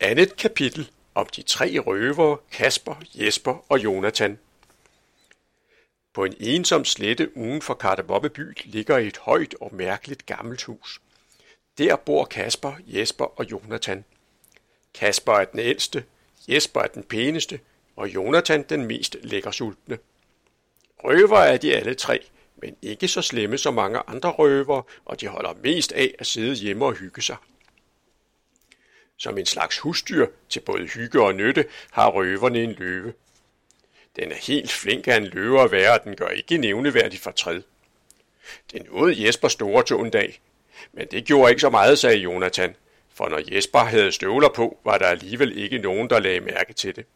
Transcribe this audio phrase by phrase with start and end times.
[0.00, 4.38] Andet kapitel om de tre røvere Kasper, Jesper og Jonathan.
[6.14, 11.00] På en ensom slette uden for Kardemomme by ligger et højt og mærkeligt gammelt hus.
[11.78, 14.04] Der bor Kasper, Jesper og Jonathan.
[14.94, 16.04] Kasper er den ældste,
[16.48, 17.60] Jesper er den pæneste,
[17.96, 19.98] og Jonathan den mest lækkersultne.
[21.04, 22.26] Røver er de alle tre,
[22.56, 26.54] men ikke så slemme som mange andre røver, og de holder mest af at sidde
[26.54, 27.36] hjemme og hygge sig.
[29.18, 33.12] Som en slags husdyr til både hygge og nytte har røverne en løve.
[34.16, 37.62] Den er helt flink af en løve at være, og den gør ikke nævneværdigt fortræd.
[38.72, 40.40] Det nåede Jesper store tog en dag,
[40.92, 42.74] men det gjorde ikke så meget, sagde Jonathan,
[43.14, 46.96] for når Jesper havde støvler på, var der alligevel ikke nogen, der lagde mærke til
[46.96, 47.06] det.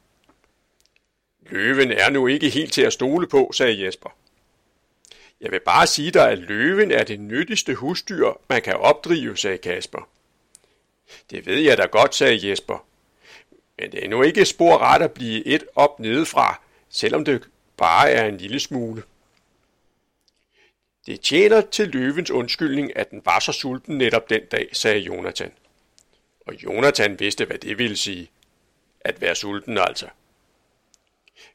[1.50, 4.16] Løven er nu ikke helt til at stole på, sagde Jesper.
[5.40, 9.58] Jeg vil bare sige dig, at løven er det nyttigste husdyr, man kan opdrive, sagde
[9.58, 10.08] Kasper.
[11.30, 12.86] Det ved jeg da godt, sagde Jesper.
[13.78, 18.10] Men det er nu ikke spor ret at blive et op nedefra, selvom det bare
[18.10, 19.02] er en lille smule.
[21.06, 25.52] Det tjener til løvens undskyldning, at den var så sulten netop den dag, sagde Jonathan.
[26.46, 28.30] Og Jonathan vidste, hvad det ville sige.
[29.00, 30.06] At være sulten altså.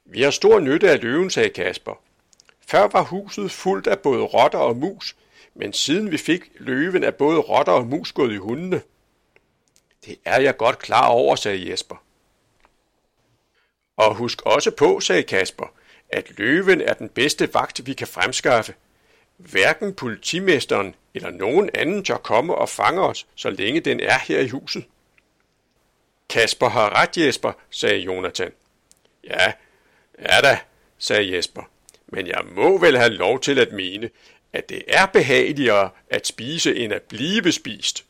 [0.06, 2.02] Vi har stor nytte af løven, sagde Kasper.
[2.68, 5.16] Før var huset fuldt af både rotter og mus,
[5.56, 8.82] men siden vi fik løven er både rotter og mus gået i hundene.
[10.08, 11.96] Det er jeg godt klar over, sagde Jesper.
[13.98, 15.74] Og husk også på, sagde Kasper,
[16.10, 18.74] at løven er den bedste vagt, vi kan fremskaffe.
[19.38, 24.40] Hverken politimesteren eller nogen anden tør komme og fange os, så længe den er her
[24.40, 24.86] i huset.
[26.30, 28.52] Kasper har ret, Jesper, sagde Jonathan.
[29.24, 29.54] Ja,
[30.20, 30.60] ja da,
[30.98, 31.62] sagde Jesper,
[32.08, 34.10] men jeg må vel have lov til at mene,
[34.54, 38.07] at det er behageligere at spise end at blive spist.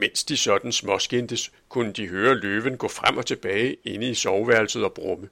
[0.00, 4.84] Mens de sådan småskindtes, kunne de høre løven gå frem og tilbage inde i soveværelset
[4.84, 5.28] og brumme.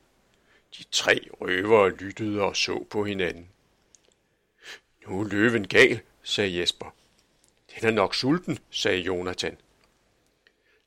[0.78, 3.48] De tre røvere lyttede og så på hinanden.
[5.06, 6.94] Nu er løven gal, sagde Jesper.
[7.74, 9.56] Den er nok sulten, sagde Jonathan.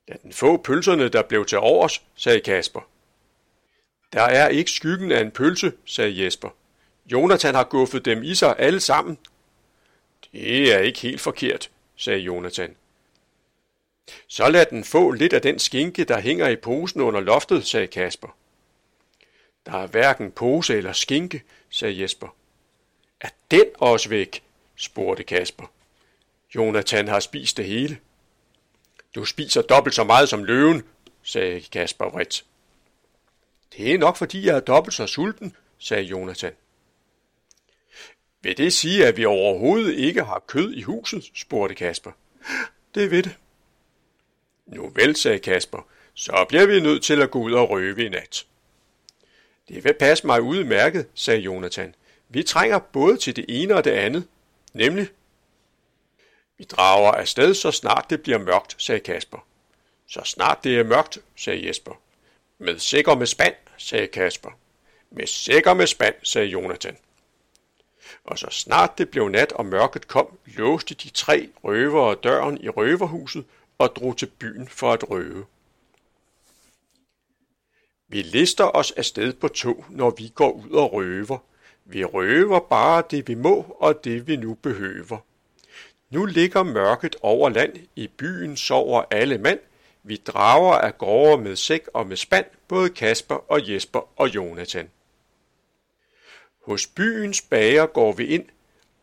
[0.08, 2.90] Lad den få pølserne, der blev til overs, sagde Kasper.
[4.14, 6.50] Der er ikke skyggen af en pølse, sagde Jesper.
[7.06, 9.18] Jonathan har guffet dem i sig alle sammen.
[10.32, 12.76] Det er ikke helt forkert, sagde Jonathan.
[14.28, 17.88] Så lad den få lidt af den skinke, der hænger i posen under loftet, sagde
[17.88, 18.36] Kasper.
[19.66, 22.36] Der er hverken pose eller skinke, sagde Jesper.
[23.22, 24.44] Er den også væk?
[24.76, 25.72] spurgte Kasper.
[26.56, 28.00] Jonathan har spist det hele.
[29.16, 30.84] Du spiser dobbelt så meget som løven,
[31.24, 32.46] sagde Kasper vredt.
[33.78, 36.54] Det er nok fordi jeg er dobbelt så sulten, sagde Jonathan.
[38.42, 41.32] Vil det sige, at vi overhovedet ikke har kød i huset?
[41.36, 42.12] spurgte Kasper.
[42.96, 43.36] Det ved det,
[44.70, 48.10] nu vel, sagde Kasper, så bliver vi nødt til at gå ud og røve i
[48.10, 48.46] nat.
[49.68, 51.96] Det vil passe mig udmærket, sagde Jonathan.
[52.30, 54.28] Vi trænger både til det ene og det andet,
[54.74, 55.08] nemlig.
[56.58, 59.46] Vi drager afsted, så snart det bliver mørkt, sagde Kasper.
[60.08, 62.02] Så snart det er mørkt, sagde Jesper.
[62.58, 64.50] Med sikker med spand, sagde Kasper.
[65.12, 66.98] Med sikker med spand, sagde Jonathan.
[68.24, 72.70] Og så snart det blev nat og mørket kom, låste de tre røvere døren i
[72.70, 73.46] røverhuset
[73.80, 75.46] og drog til byen for at røve.
[78.08, 81.38] Vi lister os afsted på tog, når vi går ud og røver.
[81.86, 85.18] Vi røver bare det, vi må, og det, vi nu behøver.
[86.10, 89.60] Nu ligger mørket over land, i byen sover alle mand.
[90.04, 94.90] Vi drager af gårde med sæk og med spand, både Kasper og Jesper og Jonathan.
[96.66, 98.46] Hos byens bager går vi ind,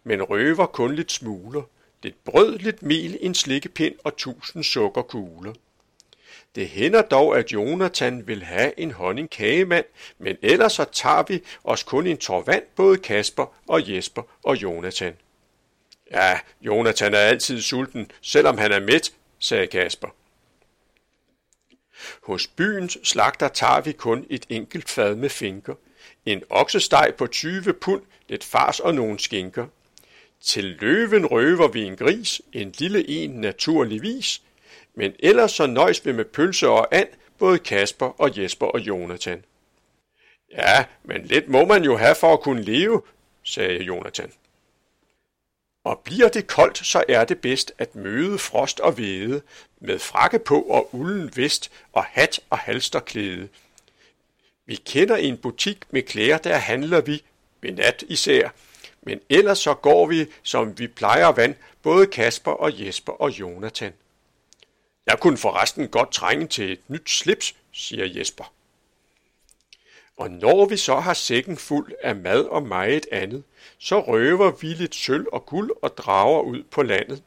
[0.05, 1.63] men røver kun lidt smuler.
[2.03, 5.53] Lidt brød, lidt mel, en slikkepind og tusind sukkerkugler.
[6.55, 9.85] Det hænder dog, at Jonathan vil have en honningkagemand,
[10.19, 14.63] men ellers så tager vi os kun en tår vand, både Kasper og Jesper og
[14.63, 15.17] Jonathan.
[16.11, 20.09] Ja, Jonathan er altid sulten, selvom han er mæt, sagde Kasper.
[22.23, 25.75] Hos byens slagter tager vi kun et enkelt fad med finker,
[26.27, 29.67] en oksesteg på 20 pund, lidt fars og nogle skinker.
[30.41, 34.43] Til løven røver vi en gris, en lille en naturligvis,
[34.95, 39.45] men ellers så nøjes vi med pølse og and, både Kasper og Jesper og Jonathan.
[40.53, 43.03] Ja, men lidt må man jo have for at kunne leve,
[43.43, 44.33] sagde Jonathan.
[45.85, 49.43] Og bliver det koldt, så er det bedst at møde frost og hvede,
[49.81, 53.49] med frakke på og ulden vest og hat og halsterklæde.
[54.67, 57.23] Vi kender en butik med klæder, der handler vi,
[57.61, 58.49] ved nat især,
[59.07, 63.93] men ellers så går vi, som vi plejer vand, både Kasper og Jesper og Jonathan.
[65.07, 68.53] Jeg kunne forresten godt trænge til et nyt slips, siger Jesper.
[70.17, 73.45] Og når vi så har sækken fuld af mad og meget andet,
[73.79, 77.23] så røver vi lidt sølv og guld og drager ud på landet.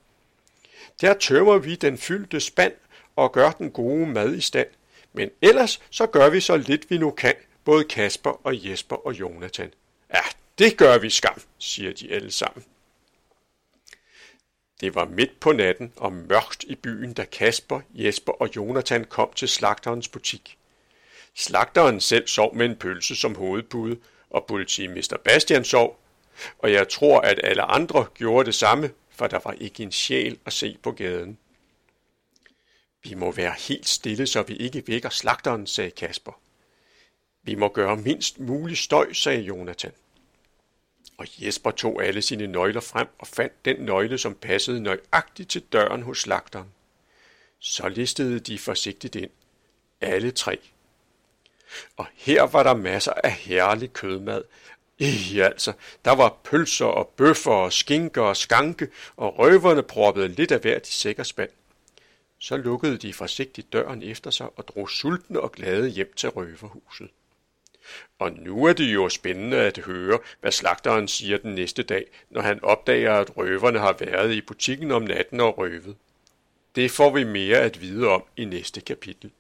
[1.01, 2.73] Der tømmer vi den fyldte spand
[3.15, 4.67] og gør den gode mad i stand.
[5.13, 7.35] Men ellers så gør vi så lidt vi nu kan,
[7.65, 9.73] både Kasper og Jesper og Jonathan.
[10.13, 10.21] Ja,
[10.59, 12.65] det gør vi skam, siger de alle sammen.
[14.81, 19.33] Det var midt på natten og mørkt i byen, da Kasper, Jesper og Jonathan kom
[19.33, 20.57] til slagterens butik.
[21.35, 25.99] Slagteren selv sov med en pølse som hovedpude, og politimester Bastian sov,
[26.59, 30.39] og jeg tror, at alle andre gjorde det samme, for der var ikke en sjæl
[30.45, 31.37] at se på gaden.
[33.03, 36.41] Vi må være helt stille, så vi ikke vækker slagteren, sagde Kasper.
[37.43, 39.91] Vi må gøre mindst mulig støj, sagde Jonathan.
[41.17, 45.61] Og Jesper tog alle sine nøgler frem og fandt den nøgle, som passede nøjagtigt til
[45.61, 46.67] døren hos slagteren.
[47.59, 49.29] Så listede de forsigtigt ind.
[50.01, 50.59] Alle tre.
[51.97, 54.43] Og her var der masser af herlig kødmad.
[54.97, 55.73] I altså,
[56.05, 58.87] der var pølser og bøffer og skinker og skanke,
[59.17, 61.49] og røverne proppede lidt af hvert i sæk og spand.
[62.39, 67.09] Så lukkede de forsigtigt døren efter sig og drog sultne og glade hjem til røverhuset.
[68.19, 72.41] Og nu er det jo spændende at høre, hvad slagteren siger den næste dag, når
[72.41, 75.95] han opdager, at røverne har været i butikken om natten og røvet.
[76.75, 79.31] Det får vi mere at vide om i næste kapitel.